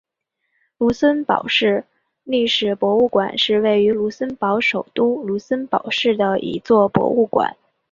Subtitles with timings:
[0.79, 1.85] 卢森堡市
[2.23, 7.55] 历史博物馆是位于卢森堡首都卢森堡市的一座博物馆。